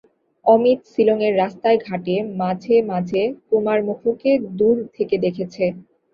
অমিত 0.45 0.79
শিলঙের 0.91 1.33
রাস্তায়-ঘাটে 1.37 2.13
মাঝে 2.39 2.75
মাঝে 2.91 3.21
কুমার 3.47 3.79
মুখোকে 3.87 4.31
দূর 4.59 4.77
থেকে 4.95 5.15
দেখেছে। 5.25 5.63